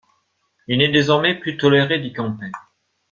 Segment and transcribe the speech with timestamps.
[0.67, 2.49] Il n'est désormais plus toléré d'y camper.